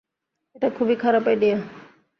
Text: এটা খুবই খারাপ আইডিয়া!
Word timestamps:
এটা 0.55 0.69
খুবই 0.69 0.95
খারাপ 0.95 1.25
আইডিয়া! 1.27 1.57